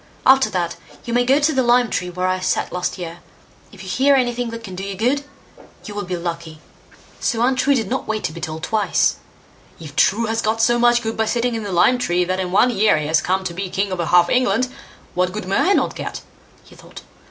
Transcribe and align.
After 0.25 0.49
that, 0.49 0.77
you 1.05 1.13
may 1.13 1.23
go 1.25 1.37
to 1.39 1.53
the 1.53 1.61
lime 1.61 1.87
tree 1.91 2.09
where 2.09 2.25
I 2.27 2.39
sat 2.39 2.73
last 2.73 2.97
year; 2.97 3.19
if 3.71 3.83
you 3.83 3.87
hear 3.89 4.15
anything 4.15 4.49
that 4.49 4.63
can 4.63 4.73
do 4.73 4.83
you 4.83 4.95
good, 4.95 5.23
you 5.85 5.93
will 5.93 6.05
be 6.05 6.15
lucky." 6.17 6.59
So 7.19 7.43
Untrue 7.43 7.75
did 7.75 7.87
not 7.87 8.07
wait 8.07 8.23
to 8.23 8.31
be 8.31 8.41
told 8.41 8.63
twice. 8.63 9.17
"If 9.79 9.95
True 9.95 10.25
has 10.25 10.41
got 10.41 10.59
so 10.59 10.79
much 10.79 11.03
good 11.03 11.15
by 11.17 11.27
sitting 11.27 11.53
in 11.53 11.61
the 11.61 11.71
lime 11.71 11.99
tree, 11.99 12.23
that 12.23 12.39
in 12.39 12.51
one 12.51 12.71
year 12.71 12.97
he 12.97 13.05
has 13.05 13.21
come 13.21 13.43
to 13.43 13.53
be 13.53 13.69
king 13.69 13.91
over 13.93 14.05
half 14.07 14.27
England, 14.27 14.69
what 15.13 15.31
good 15.31 15.47
may 15.47 15.71
not 15.75 15.93
I 15.93 15.97
get", 15.97 16.21
he 16.63 16.75
thought. 16.75 17.03